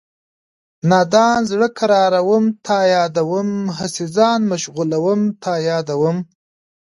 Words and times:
نادان 0.89 1.39
زړه 1.51 1.67
قراروم 1.77 2.45
تا 2.65 2.77
یادوم 2.95 3.49
هسې 3.77 4.05
ځان 4.17 4.39
مشغولوم 4.51 5.21
تا 5.43 5.53
یادوم 5.69 6.17